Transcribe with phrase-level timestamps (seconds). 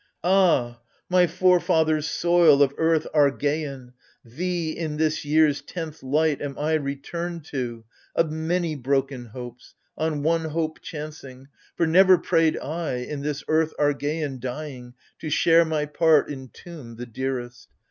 [0.23, 0.79] Ha,
[1.11, 3.93] my forefathers' soil of earth Argeian!
[4.25, 7.83] Thee, in this year's tenth light, am I returned to—
[8.15, 13.75] Of many broken hopes, on one hope chancing; For never prayed I, in this earth
[13.77, 17.69] Argeian Dying, to share my part in tomb the dearest.